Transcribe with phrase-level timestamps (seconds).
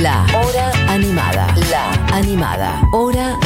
[0.00, 1.54] La Hora Animada.
[1.70, 2.82] La Animada.
[2.92, 3.38] Hora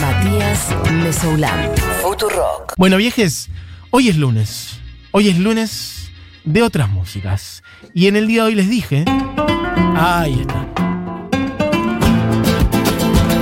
[0.00, 1.70] Matías Mesoulán.
[2.00, 2.72] Futurock.
[2.78, 3.50] Bueno, viejes,
[3.90, 4.80] hoy es lunes.
[5.10, 6.10] Hoy es lunes
[6.44, 7.62] de otras músicas.
[7.92, 9.04] Y en el día de hoy les dije.
[9.96, 10.66] Ahí está.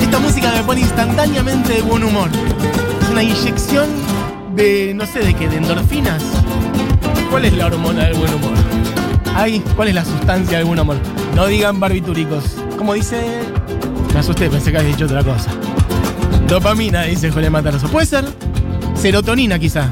[0.01, 2.29] Esta música me pone instantáneamente de buen humor.
[3.03, 3.89] Es una inyección
[4.57, 4.93] de.
[4.95, 6.23] no sé de qué, de endorfinas.
[7.31, 8.62] ¿Cuál es la hormona del buen humor?
[9.35, 10.97] Ay, ¿cuál es la sustancia del buen humor?
[11.35, 12.45] No digan barbitúricos.
[12.77, 13.41] Como dice.
[14.13, 15.51] Me asusté, pensé que habías dicho otra cosa.
[16.47, 17.89] Dopamina, dice Julián Matarzo.
[17.89, 18.25] ¿Puede ser?
[18.95, 19.91] Serotonina, quizá.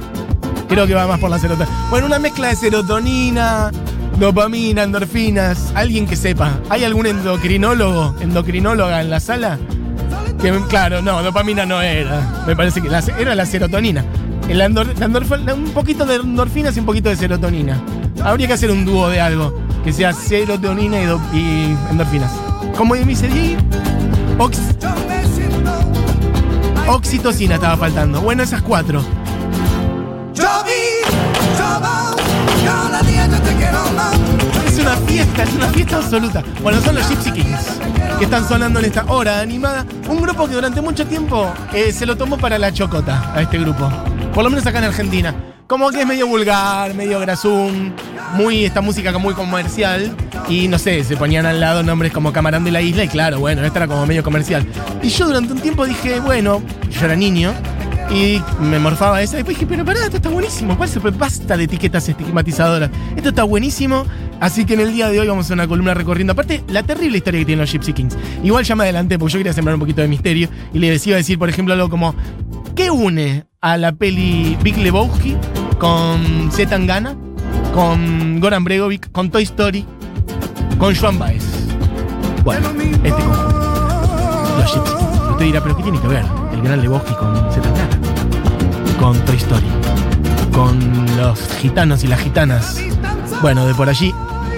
[0.69, 1.75] Creo que va más por la serotonina.
[1.89, 3.71] Bueno, una mezcla de serotonina,
[4.19, 5.73] dopamina, endorfinas.
[5.75, 6.59] Alguien que sepa.
[6.69, 9.59] ¿Hay algún endocrinólogo, endocrinóloga en la sala?
[10.41, 12.43] Que, claro, no, dopamina no era.
[12.47, 14.05] Me parece que la- era la serotonina.
[14.49, 17.81] La endor- la endorf- un poquito de endorfinas y un poquito de serotonina.
[18.25, 19.53] Habría que hacer un dúo de algo
[19.85, 22.33] que sea serotonina y, y endorfinas.
[22.77, 23.57] Como me dice Di,
[24.39, 24.59] ox-
[26.87, 28.21] oxitocina estaba faltando.
[28.21, 29.03] Bueno, esas cuatro.
[34.67, 36.43] Es una fiesta, es una fiesta absoluta.
[36.63, 37.81] Bueno, son los Gypsy Kings
[38.19, 39.85] que están sonando en esta hora animada.
[40.09, 43.59] Un grupo que durante mucho tiempo eh, se lo tomó para la chocota a este
[43.59, 43.91] grupo.
[44.35, 45.35] Por lo menos acá en Argentina.
[45.67, 47.93] Como que es medio vulgar, medio grasum,
[48.35, 50.15] muy esta música muy comercial.
[50.49, 53.41] Y no sé, se ponían al lado nombres como Camarón de la Isla y claro,
[53.41, 54.67] bueno, esta era como medio comercial.
[55.03, 57.55] Y yo durante un tiempo dije, bueno, yo era niño,
[58.11, 59.35] y me morfaba esa.
[59.35, 60.77] Y después dije, pero pará, esto está buenísimo.
[60.77, 62.91] ¿Cuál se basta de etiquetas estigmatizadoras?
[63.17, 64.05] Esto está buenísimo.
[64.41, 66.33] Así que en el día de hoy vamos a hacer una columna recorriendo.
[66.33, 68.17] Aparte, la terrible historia que tienen los Gypsy Kings.
[68.43, 70.49] Igual ya me adelanté porque yo quería sembrar un poquito de misterio.
[70.73, 72.15] Y les iba a decir, por ejemplo, algo como:
[72.75, 75.37] ¿Qué une a la peli Big Lebowski
[75.79, 77.17] con Z Tangana,
[77.73, 79.85] con Goran Bregovic, con Toy Story,
[80.79, 81.45] con Joan Baez?
[82.45, 82.69] Bueno,
[83.05, 84.59] este conjunto.
[84.59, 85.31] Los Gypsy.
[85.31, 88.01] Usted dirá, ¿pero qué tiene que ver el gran Lebowski con Z Tangana?
[88.99, 89.67] con Toy Story,
[90.53, 92.79] con los gitanos y las gitanas.
[93.41, 94.15] Bueno, de por allí,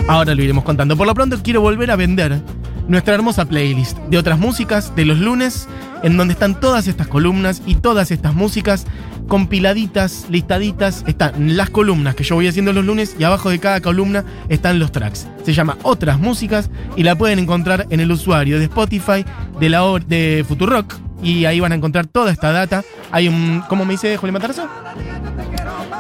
[0.09, 0.97] ahora lo iremos contando.
[0.97, 2.41] Por lo pronto quiero volver a vender
[2.89, 5.69] nuestra hermosa playlist de otras músicas de los lunes,
[6.03, 8.87] en donde están todas estas columnas y todas estas músicas
[9.29, 11.05] compiladitas, listaditas.
[11.07, 14.79] Están las columnas que yo voy haciendo los lunes y abajo de cada columna están
[14.79, 15.27] los tracks.
[15.45, 19.25] Se llama Otras Músicas y la pueden encontrar en el usuario de Spotify
[19.59, 22.83] de la de Futurock y ahí van a encontrar toda esta data.
[23.11, 23.63] Hay un.
[23.69, 24.69] ¿Cómo me dice Julián Matarzo?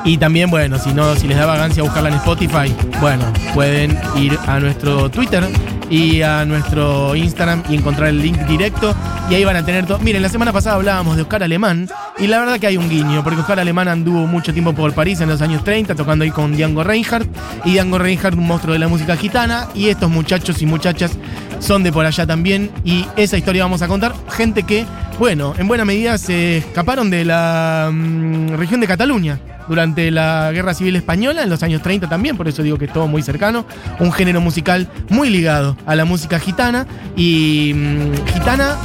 [0.04, 4.37] Y también, bueno, si no, si les da vagancia buscarla en Spotify, bueno, pueden ir
[4.47, 5.44] a nuestro Twitter
[5.92, 8.94] y a nuestro Instagram y encontrar el link directo.
[9.28, 9.98] Y ahí van a tener todo.
[9.98, 11.86] Miren, la semana pasada hablábamos de Oscar Alemán.
[12.19, 15.20] Y la verdad que hay un guiño, porque Oscar Alemán anduvo mucho tiempo por París
[15.20, 17.28] en los años 30, tocando ahí con Django Reinhardt.
[17.66, 19.69] Y Django Reinhardt, un monstruo de la música gitana.
[19.75, 21.12] Y estos muchachos y muchachas
[21.58, 22.70] son de por allá también.
[22.84, 24.14] Y esa historia vamos a contar.
[24.30, 24.86] Gente que,
[25.19, 29.38] bueno, en buena medida se escaparon de la mm, región de Cataluña
[29.69, 32.92] durante la Guerra Civil Española, en los años 30 también, por eso digo que es
[32.92, 33.64] todo muy cercano.
[34.00, 38.76] Un género musical muy ligado a la música gitana y mm, gitana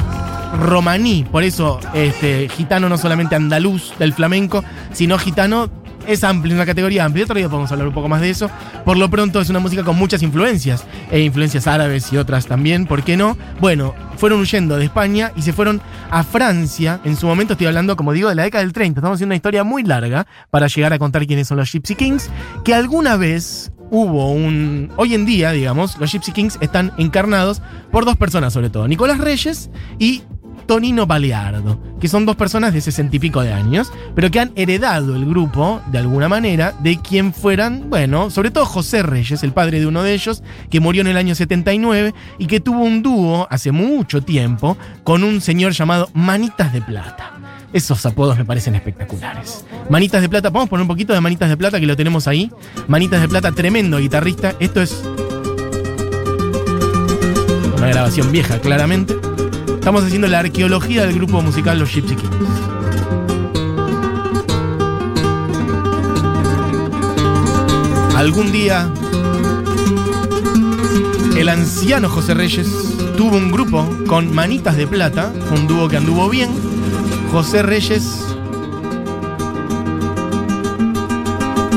[0.62, 5.68] romaní, por eso este, gitano no solamente andaluz del flamenco, sino gitano
[6.08, 7.24] es amplio, una categoría amplia.
[7.24, 8.50] Otro día podemos hablar un poco más de eso.
[8.84, 12.86] Por lo pronto es una música con muchas influencias, e influencias árabes y otras también,
[12.86, 13.36] ¿por qué no?
[13.60, 15.80] Bueno, fueron huyendo de España y se fueron
[16.10, 17.00] a Francia.
[17.04, 19.00] En su momento estoy hablando, como digo, de la década del 30.
[19.00, 22.30] Estamos haciendo una historia muy larga para llegar a contar quiénes son los Gypsy Kings,
[22.64, 24.90] que alguna vez hubo un...
[24.96, 29.18] Hoy en día, digamos, los Gypsy Kings están encarnados por dos personas sobre todo, Nicolás
[29.18, 30.22] Reyes y
[30.68, 34.52] Tonino Baleardo, que son dos personas de sesenta y pico de años, pero que han
[34.54, 39.52] heredado el grupo, de alguna manera, de quien fueran, bueno, sobre todo José Reyes, el
[39.52, 43.02] padre de uno de ellos, que murió en el año 79 y que tuvo un
[43.02, 47.32] dúo hace mucho tiempo con un señor llamado Manitas de Plata.
[47.72, 49.64] Esos apodos me parecen espectaculares.
[49.88, 52.52] Manitas de Plata, podemos poner un poquito de Manitas de Plata que lo tenemos ahí.
[52.88, 54.54] Manitas de Plata, tremendo guitarrista.
[54.60, 55.02] Esto es
[57.78, 59.27] una grabación vieja, claramente.
[59.88, 62.34] Estamos haciendo la arqueología del grupo musical Los Gypsy Kings.
[68.14, 68.92] Algún día,
[71.38, 72.68] el anciano José Reyes
[73.16, 76.50] tuvo un grupo con Manitas de Plata, un dúo que anduvo bien.
[77.32, 78.26] José Reyes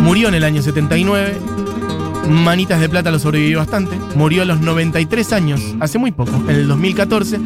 [0.03, 1.39] murió en el año 79.
[2.27, 3.97] Manitas de Plata lo sobrevivió bastante.
[4.15, 7.39] Murió a los 93 años, hace muy poco, en el 2014.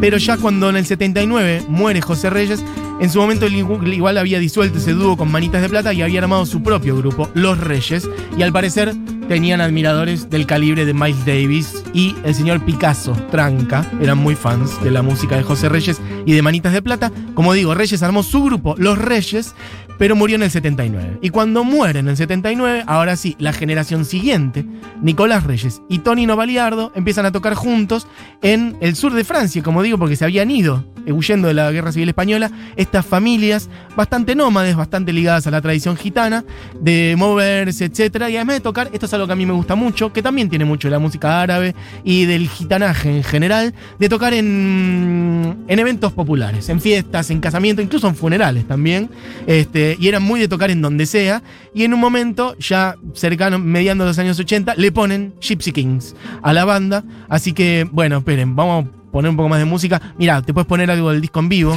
[0.00, 2.64] Pero ya cuando en el 79 muere José Reyes,
[3.00, 6.46] en su momento igual había disuelto ese dúo con Manitas de Plata y había armado
[6.46, 8.08] su propio grupo, Los Reyes.
[8.36, 8.94] Y al parecer
[9.28, 14.82] tenían admiradores del calibre de Miles Davis y el señor Picasso, Tranca, eran muy fans
[14.82, 17.12] de la música de José Reyes y de Manitas de Plata.
[17.34, 19.54] Como digo, Reyes armó su grupo, Los Reyes,
[20.00, 21.18] pero murió en el 79.
[21.20, 24.64] Y cuando muere en el 79, ahora sí, la generación siguiente,
[25.02, 28.06] Nicolás Reyes y Tonino Baliardo, empiezan a tocar juntos
[28.40, 31.70] en el sur de Francia, como digo, porque se habían ido eh, huyendo de la
[31.70, 36.44] Guerra Civil Española, estas familias bastante nómades, bastante ligadas a la tradición gitana,
[36.80, 38.28] de moverse, etc.
[38.30, 40.48] Y además de tocar, esto es algo que a mí me gusta mucho, que también
[40.48, 41.74] tiene mucho la música árabe
[42.04, 47.84] y del gitanaje en general, de tocar en, en eventos populares, en fiestas, en casamientos,
[47.84, 49.10] incluso en funerales también.
[49.46, 51.42] Este, y eran muy de tocar en donde sea.
[51.74, 56.52] Y en un momento, ya cercano, mediando los años 80, le ponen Gypsy Kings a
[56.52, 57.04] la banda.
[57.28, 60.14] Así que, bueno, esperen, vamos a poner un poco más de música.
[60.18, 61.76] Mira, te puedes poner algo del disco en vivo.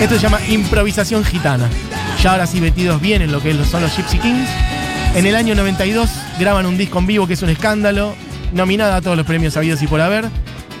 [0.00, 1.68] Esto se llama improvisación gitana.
[2.22, 4.48] Ya ahora sí metidos bien en lo que son los Gypsy Kings.
[5.14, 6.08] En el año 92
[6.38, 8.14] graban un disco en vivo que es un escándalo,
[8.52, 10.28] nominada a todos los premios habidos y por haber,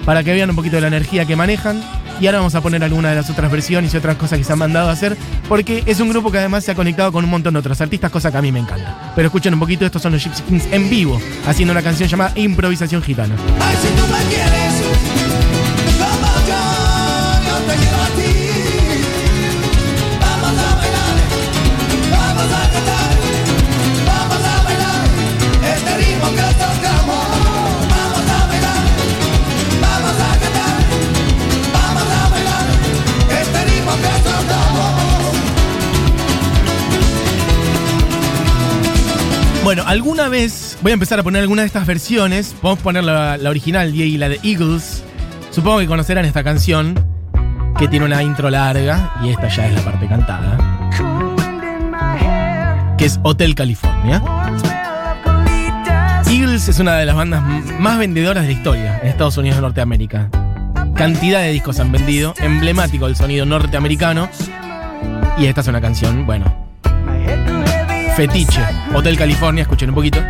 [0.04, 1.82] para que vean un poquito de la energía que manejan.
[2.20, 4.52] Y ahora vamos a poner alguna de las otras versiones y otras cosas que se
[4.52, 5.16] han mandado a hacer,
[5.48, 8.10] porque es un grupo que además se ha conectado con un montón de otros artistas,
[8.10, 9.12] cosa que a mí me encanta.
[9.16, 12.32] Pero escuchen un poquito, estos son los Gypsy Kings en vivo, haciendo una canción llamada
[12.36, 13.36] Improvisación Gitana.
[13.58, 15.09] Ay, si tú me quieres,
[39.90, 42.54] alguna vez voy a empezar a poner alguna de estas versiones.
[42.60, 45.02] Podemos poner la, la original y la de Eagles.
[45.50, 46.94] Supongo que conocerán esta canción,
[47.76, 50.56] que tiene una intro larga, y esta ya es la parte cantada,
[52.96, 54.22] que es Hotel California.
[56.28, 57.42] Eagles es una de las bandas
[57.80, 60.30] más vendedoras de la historia en Estados Unidos de Norteamérica.
[60.94, 64.28] Cantidad de discos han vendido, emblemático del sonido norteamericano.
[65.36, 66.69] Y esta es una canción, bueno,
[68.20, 68.60] fetiche.
[68.94, 70.22] Hotel California, escuchen un poquito.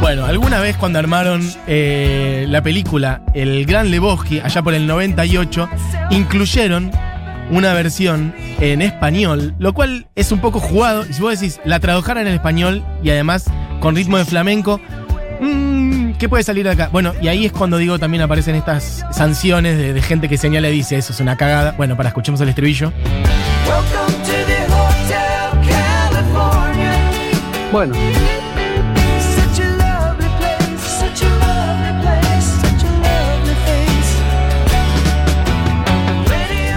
[0.00, 5.68] Bueno, alguna vez cuando armaron eh, la película El Gran Lebowski, allá por el 98,
[6.08, 6.90] incluyeron
[7.50, 11.04] una versión en español, lo cual es un poco jugado.
[11.06, 13.44] Y si vos decís, la tradujeran en español y además
[13.80, 14.80] con ritmo de flamenco,
[15.38, 15.69] mm,
[16.18, 16.88] ¿qué puede salir de acá?
[16.92, 20.68] Bueno, y ahí es cuando digo también aparecen estas sanciones de, de gente que señala
[20.68, 21.72] y dice, eso es una cagada.
[21.76, 22.92] Bueno, para escuchemos el estribillo.
[23.66, 26.92] Welcome to the Hotel California.
[27.72, 27.94] Bueno,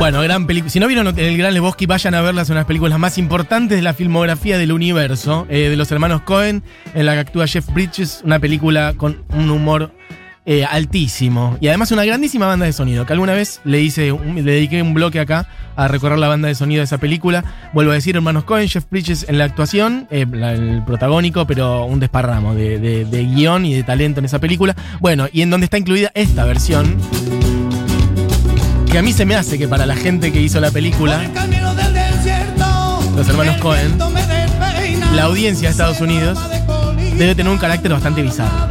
[0.03, 0.69] Bueno, gran película.
[0.69, 2.47] Si no vieron El Gran Lebowski, vayan a verlas.
[2.47, 5.47] Son las películas más importantes de la filmografía del universo.
[5.50, 6.61] eh, de los hermanos Cohen,
[6.94, 8.19] en la que actúa Jeff Bridges.
[8.25, 9.94] Una película con un humor
[10.45, 11.57] eh, altísimo.
[11.61, 13.05] Y además una grandísima banda de sonido.
[13.05, 15.47] Que alguna vez le hice le dediqué un bloque acá
[15.77, 17.45] a recorrer la banda de sonido de esa película.
[17.73, 22.01] Vuelvo a decir, hermanos Cohen, Jeff Bridges en la actuación, eh, el protagónico, pero un
[22.01, 24.75] desparramo de, de- de guion y de talento en esa película.
[25.00, 26.97] Bueno, y en donde está incluida esta versión.
[28.94, 31.19] Que a mí se me hace que para la gente que hizo la película,
[33.18, 33.98] Los hermanos Cohen,
[35.16, 36.38] la audiencia de Estados Unidos
[37.18, 38.68] debe tener un carácter bastante bizarro.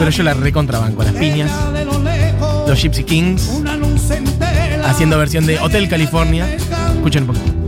[0.00, 1.52] Pero yo la recontrabanco, las piñas,
[2.66, 3.48] los Gypsy Kings,
[4.84, 6.44] haciendo versión de Hotel California.
[6.96, 7.61] Escuchen un poquito.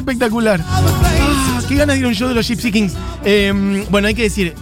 [0.00, 0.60] Espectacular.
[0.60, 2.94] our place." Ah, qué ganas de ir un show de los Gypsy Kings.
[3.24, 4.54] Eh, bueno, hay que decir,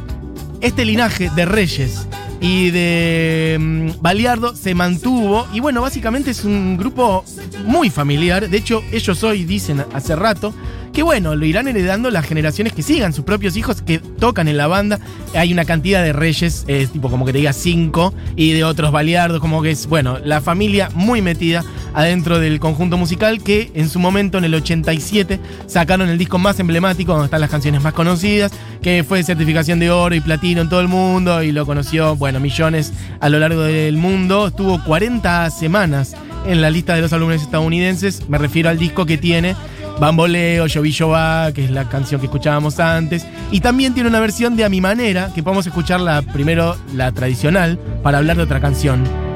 [0.60, 2.06] este linaje de Reyes
[2.40, 5.46] y de mm, Baliardo se mantuvo.
[5.52, 7.24] Y bueno, básicamente es un grupo
[7.64, 8.48] muy familiar.
[8.48, 10.54] De hecho, ellos hoy dicen hace rato
[10.92, 14.56] que bueno, lo irán heredando las generaciones que sigan, sus propios hijos que tocan en
[14.56, 14.98] la banda.
[15.34, 19.40] Hay una cantidad de Reyes, tipo como que te diga cinco, y de otros Baliardos,
[19.40, 21.64] como que es, bueno, la familia muy metida
[21.98, 26.60] adentro del conjunto musical que en su momento, en el 87, sacaron el disco más
[26.60, 30.68] emblemático, donde están las canciones más conocidas, que fue certificación de oro y platino en
[30.68, 34.46] todo el mundo, y lo conoció, bueno, millones a lo largo del mundo.
[34.46, 36.14] Estuvo 40 semanas
[36.46, 39.56] en la lista de los álbumes estadounidenses, me refiero al disco que tiene
[39.98, 43.26] Bamboleo, Yovi Va, que es la canción que escuchábamos antes.
[43.50, 47.10] Y también tiene una versión de A Mi Manera, que podemos escuchar la, primero la
[47.10, 49.27] tradicional, para hablar de otra canción.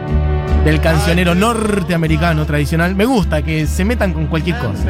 [0.64, 2.95] Del cancionero norteamericano tradicional.
[2.95, 4.85] Me gusta que se metan con cualquier cosa.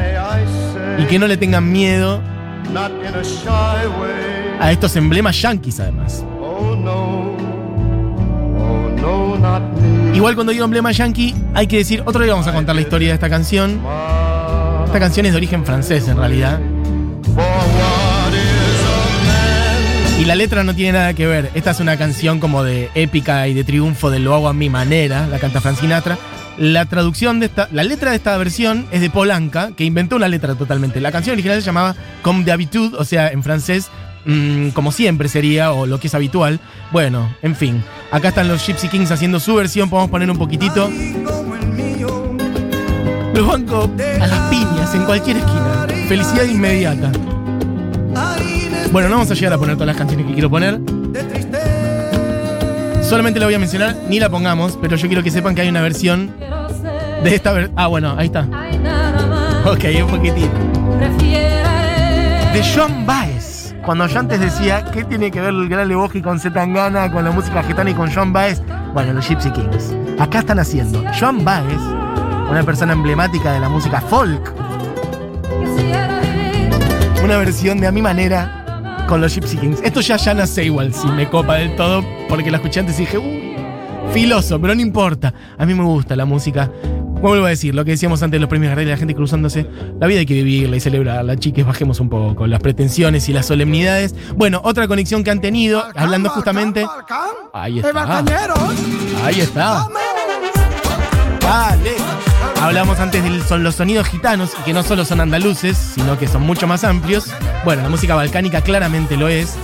[0.99, 2.21] Y que no le tengan miedo
[4.59, 6.23] a estos emblemas yankees, además.
[10.13, 13.09] Igual cuando digo emblema yankee, hay que decir, otro día vamos a contar la historia
[13.09, 13.81] de esta canción.
[14.85, 16.59] Esta canción es de origen francés en realidad.
[20.19, 21.51] Y la letra no tiene nada que ver.
[21.53, 24.69] Esta es una canción como de épica y de triunfo de lo hago a mi
[24.69, 26.17] manera, la canta Frank Sinatra.
[26.57, 30.27] La traducción de esta, la letra de esta versión es de Polanca, que inventó una
[30.27, 31.01] letra totalmente.
[31.01, 33.89] La canción original se llamaba Comme d'habitude, o sea, en francés,
[34.25, 36.59] mm, como siempre sería, o lo que es habitual.
[36.91, 37.83] Bueno, en fin.
[38.11, 40.91] Acá están los Gypsy Kings haciendo su versión, podemos poner un poquitito.
[43.33, 43.91] Los banco
[44.21, 45.87] a las piñas en cualquier esquina.
[46.07, 47.11] Felicidad inmediata.
[48.93, 50.79] Bueno, no vamos a llegar a poner todas las canciones que quiero poner.
[53.01, 55.69] Solamente la voy a mencionar, ni la pongamos, pero yo quiero que sepan que hay
[55.69, 56.31] una versión
[57.23, 57.73] de esta versión.
[57.75, 58.41] Ah, bueno, ahí está.
[59.65, 60.51] Ok, un poquitito.
[62.53, 63.73] De John Baez.
[63.83, 67.31] Cuando yo antes decía, ¿qué tiene que ver el Gran Lebowski con Zetangana, con la
[67.31, 68.61] música gitana y con John Baez?
[68.93, 69.91] Bueno, los Gypsy Kings.
[70.19, 71.81] Acá están haciendo John Baez,
[72.47, 74.53] una persona emblemática de la música folk.
[77.23, 78.62] Una versión de A Mi Manera
[79.07, 79.81] con los Gypsy Kings.
[79.83, 82.97] Esto ya ya no sé igual si me copa del todo, porque la escuché antes
[82.99, 83.55] y dije, uy,
[84.13, 85.33] filoso, pero no importa.
[85.57, 86.69] A mí me gusta la música.
[87.21, 89.65] Vuelvo a decir, lo que decíamos antes de los premios Gardel, la gente cruzándose.
[89.99, 91.37] La vida hay que vivirla y celebrarla.
[91.37, 94.13] Chiques, bajemos un poco las pretensiones y las solemnidades.
[94.35, 96.85] Bueno, otra conexión que han tenido, hablando justamente.
[97.53, 98.23] Ahí está.
[99.23, 99.87] Ahí está.
[101.41, 101.95] Vale.
[102.61, 106.43] Hablamos antes de los sonidos gitanos y que no solo son andaluces, sino que son
[106.43, 107.31] mucho más amplios.
[107.63, 109.57] Bueno, la música balcánica claramente lo es.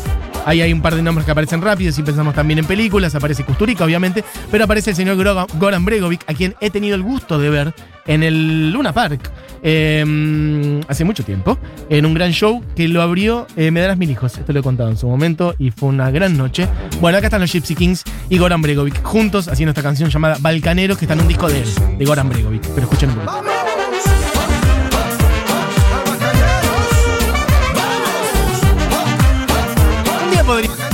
[0.45, 3.43] Ahí hay un par de nombres que aparecen rápido, si pensamos también en películas, aparece
[3.43, 5.17] Kusturica, obviamente, pero aparece el señor
[5.59, 7.73] Goran Bregovic, a quien he tenido el gusto de ver
[8.07, 9.29] en el Luna Park
[9.61, 14.09] em, hace mucho tiempo, en un gran show que lo abrió eh, Me darás mil
[14.09, 14.37] hijos.
[14.37, 16.67] Esto lo he contado en su momento y fue una gran noche.
[17.01, 20.97] Bueno, acá están los Gypsy Kings y Goran Bregovic juntos haciendo esta canción llamada Balcaneros,
[20.97, 22.65] que está en un disco de él, de Goran Bregovic.
[22.69, 23.68] Pero escuchen un poco.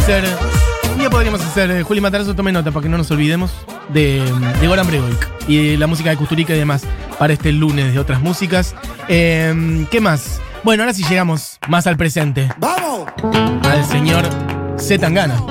[0.08, 3.52] Un día podríamos hacer, eh, Juli Matarazo, tome nota para que no nos olvidemos
[3.90, 4.22] de,
[4.62, 6.84] de Goran Bregovic y la música de Kusturica y demás
[7.18, 8.76] para este lunes de otras músicas.
[9.08, 10.40] Em, ¿Qué más?
[10.64, 12.50] Bueno, ahora sí llegamos más al presente.
[12.60, 13.10] ¡Vamos!
[13.64, 14.26] Al señor
[15.00, 15.42] Tangana.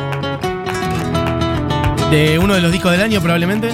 [2.12, 3.70] De uno de los discos del año, probablemente.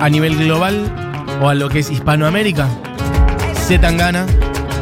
[0.00, 0.90] A nivel global
[1.42, 2.68] o a lo que es Hispanoamérica.
[3.54, 4.24] Z Tangana.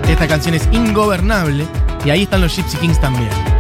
[0.09, 1.67] Esta canción es ingobernable.
[2.05, 3.52] Y ahí están los Gypsy Kings también.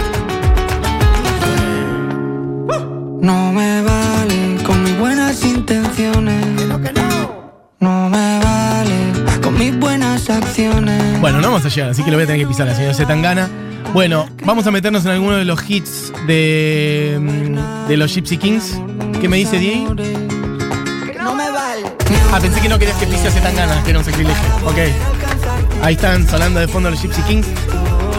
[3.22, 6.44] No me vale con mis buenas intenciones.
[7.78, 11.20] No me vale con mis buenas acciones.
[11.20, 12.94] Bueno, no vamos a llegar, así que lo voy a tener que pisar al señor
[12.96, 13.48] Zetangana.
[13.94, 18.80] Bueno, vamos a meternos en alguno de los hits de, mm, de los Gypsy Kings.
[19.20, 19.84] ¿Qué me dice Di?
[21.22, 21.82] No me vale.
[22.32, 24.48] Ah, pensé que no querías que pise a Zetangana, que era un sacrilegio.
[24.66, 24.78] Ok.
[25.80, 27.46] Ahí están sonando de fondo los Gypsy Kings.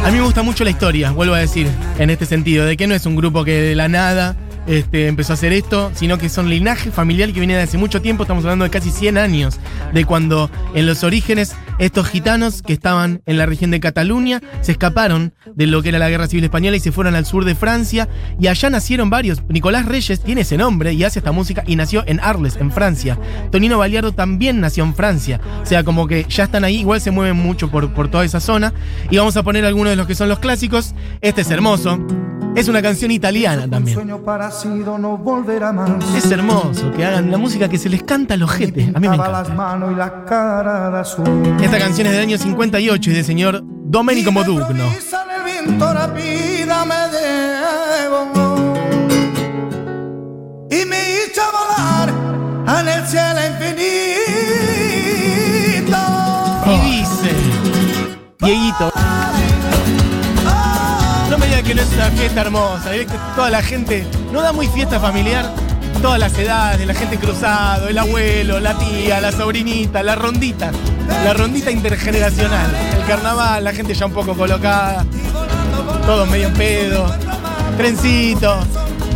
[0.06, 1.70] A mí me gusta mucho la historia, vuelvo a decir,
[2.00, 5.34] en este sentido, de que no es un grupo que de la nada este, empezó
[5.34, 8.44] a hacer esto, sino que son linaje familiar que viene de hace mucho tiempo, estamos
[8.44, 9.60] hablando de casi 100 años,
[9.94, 14.74] de cuando en los orígenes estos gitanos que estaban en la región de Cataluña se
[14.74, 17.56] escaparon de lo que era la guerra civil española y se fueron al sur de
[17.56, 18.08] Francia
[18.40, 19.44] y allá nacieron varios.
[19.50, 23.18] Nicolás Reyes tiene ese nombre y hace esta música y nació en Arles, en Francia.
[23.52, 27.12] Tonino Baliardo también nació en Francia, o sea, como que ya están ahí, igual se
[27.12, 28.74] mueven mucho por, por toda esa zona
[29.10, 30.94] y vamos a poner algunos de los que son los clásicos.
[31.22, 32.00] Este es hermoso.
[32.56, 34.00] Es una canción italiana también.
[36.16, 38.96] Es hermoso que hagan la música que se les canta a los jetes.
[38.96, 39.42] A mí me encanta.
[41.62, 44.86] Esta canción es del año 58 y del señor Domenico Modugno.
[50.70, 52.14] Y me hizo volar
[52.80, 53.84] en el cielo infinito.
[56.66, 57.32] Y dice,
[58.40, 58.92] Dieguito,
[61.44, 64.42] no me digas que no es una fiesta hermosa, ¿ves que toda la gente, no
[64.42, 65.52] da muy fiesta familiar,
[66.02, 70.72] todas las edades, la gente cruzado, el abuelo, la tía, la sobrinita, la rondita,
[71.26, 75.06] la rondita intergeneracional, el carnaval, la gente ya un poco colocada,
[76.06, 77.14] todos medio en pedo,
[77.78, 78.60] trencito,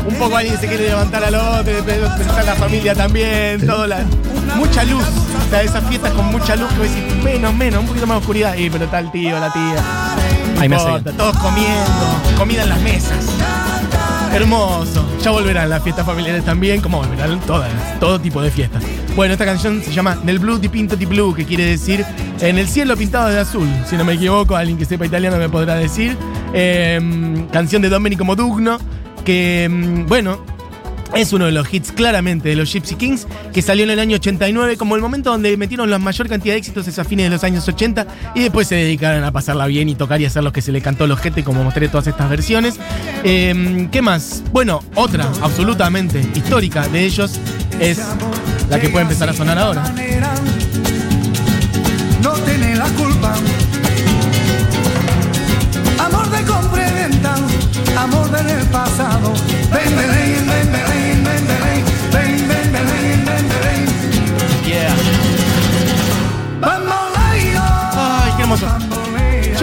[0.05, 3.99] un poco alguien se quiere levantar al otro, está la familia también, todo la,
[4.55, 5.05] mucha luz.
[5.49, 8.57] O esas fiestas con mucha luz que decís, menos, menos, un poquito más oscuridad.
[8.57, 10.06] Y pero está el tío, la tía.
[10.59, 13.27] Ahí me hace Importa, todos comiendo, comida en las mesas.
[14.33, 15.05] Hermoso.
[15.21, 18.83] Ya volverán las fiestas familiares también, como volverán todas, todo tipo de fiestas.
[19.15, 22.05] Bueno, esta canción se llama Nel blu di pinto di blu, que quiere decir
[22.39, 23.67] en el cielo pintado de azul.
[23.87, 26.17] Si no me equivoco, alguien que sepa italiano me podrá decir.
[26.53, 26.99] Eh,
[27.51, 28.77] canción de Domenico Modugno,
[29.25, 30.39] que, mm, bueno,
[31.15, 34.15] es uno de los hits claramente de los Gypsy Kings, que salió en el año
[34.15, 37.29] 89 como el momento donde metieron la mayor cantidad de éxitos es a fines de
[37.29, 40.51] los años 80 y después se dedicaron a pasarla bien y tocar y hacer lo
[40.51, 42.79] que se le cantó los gente como mostré todas estas versiones.
[43.23, 44.43] Eh, ¿Qué más?
[44.51, 47.39] Bueno, otra absolutamente histórica de ellos
[47.79, 47.99] es
[48.69, 49.83] la que puede empezar a sonar ahora.
[52.21, 53.35] No tiene la culpa.
[55.99, 56.77] Amor de compra
[57.97, 58.29] amor
[58.71, 59.33] pasado.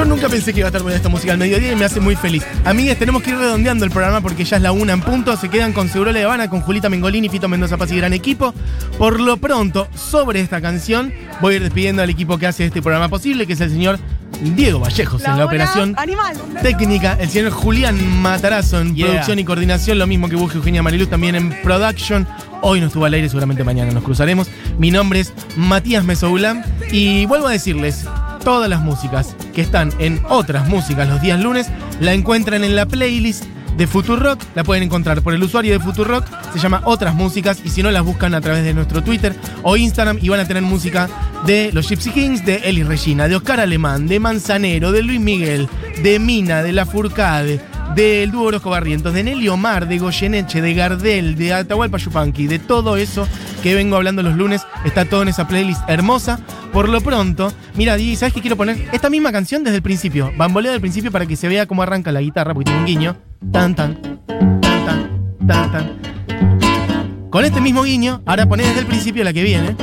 [0.05, 1.99] Yo nunca pensé que iba a estar con esta música al mediodía y me hace
[1.99, 2.45] muy feliz.
[2.67, 5.35] Amigues, tenemos que ir redondeando el programa porque ya es la una en punto.
[5.39, 8.53] Se quedan con Seguro de Habana, con Julita Mengolini, Fito Mendoza Paz y gran equipo.
[8.99, 12.83] Por lo pronto, sobre esta canción, voy a ir despidiendo al equipo que hace este
[12.83, 13.99] programa posible, que es el señor
[14.43, 16.37] Diego Vallejos en la operación Animal.
[16.61, 19.07] técnica, el señor Julián Matarazo en Yeah.
[19.07, 22.29] producción y coordinación, lo mismo que Buge Eugenia Mariluz también en production.
[22.61, 24.49] Hoy no estuvo al aire, seguramente mañana nos cruzaremos.
[24.79, 28.05] Mi nombre es Matías Mesoulam y vuelvo a decirles,
[28.45, 31.69] todas las músicas que están en otras músicas los días lunes
[32.01, 33.45] la encuentran en la playlist
[33.77, 37.71] de Futurock, la pueden encontrar por el usuario de Futurock, se llama Otras Músicas y
[37.71, 40.63] si no las buscan a través de nuestro Twitter o Instagram y van a tener
[40.63, 41.09] música
[41.45, 45.69] de los Gypsy Kings, de Eli Regina, de Oscar Alemán, de Manzanero, de Luis Miguel,
[46.03, 47.61] de Mina, de La Furcade,
[47.95, 52.59] del dúo Orozco Barrientos, de Nelly Omar, de Goyeneche, de Gardel, de Atahualpa Yupanqui, de
[52.59, 53.29] todo eso
[53.63, 56.41] que vengo hablando los lunes, está todo en esa playlist hermosa.
[56.73, 58.89] Por lo pronto, mira, Di, ¿sabes qué quiero poner?
[58.93, 62.11] Esta misma canción desde el principio, bambolea del principio para que se vea cómo arranca
[62.11, 63.17] la guitarra, porque tiene un guiño.
[63.53, 67.31] Tan, tan, tan, tan, tan, tan.
[67.31, 69.77] Con este mismo guiño, ahora poné desde el principio la que viene,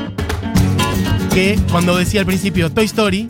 [1.33, 3.27] que cuando decía al principio Toy Story,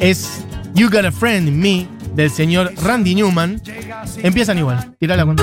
[0.00, 3.60] es You Got a Friend in Me del señor Randy Newman.
[4.18, 4.96] Empiezan igual.
[4.98, 5.36] Tirala con.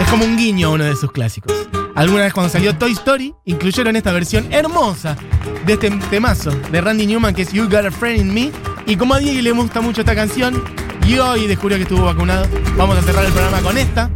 [0.00, 1.52] Es como un guiño a uno de sus clásicos.
[1.94, 5.16] Alguna vez cuando salió Toy Story, incluyeron esta versión hermosa
[5.64, 8.52] de este temazo de Randy Newman que es You Got a Friend in Me.
[8.86, 10.62] Y como a Diego le gusta mucho esta canción,
[11.06, 12.46] y hoy descubrió que estuvo vacunado,
[12.76, 14.10] vamos a cerrar el programa con esta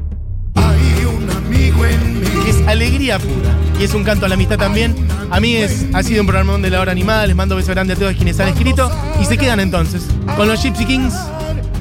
[0.55, 2.30] Hay un amigo en mí.
[2.71, 3.57] Alegría pura.
[3.79, 4.95] Y es un canto a la amistad también.
[5.31, 7.27] A mí es, ha sido un programa de la hora animada.
[7.27, 8.91] Les mando beso grande a todos quienes han escrito.
[9.21, 10.03] Y se quedan entonces
[10.37, 11.15] con los Gypsy Kings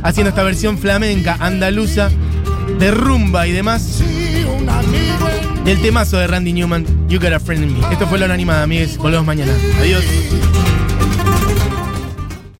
[0.03, 2.09] haciendo esta versión flamenca, andaluza,
[2.79, 4.01] de rumba y demás
[5.65, 7.93] del temazo de Randy Newman, You Got a Friend in Me.
[7.93, 8.97] Esto fue la hora animada, amigos.
[8.97, 9.53] Volvemos mañana.
[9.79, 10.03] Adiós.